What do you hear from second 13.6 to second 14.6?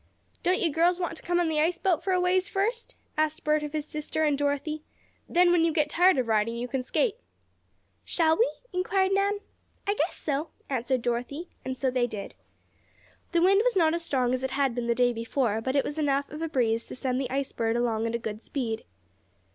was not as strong as it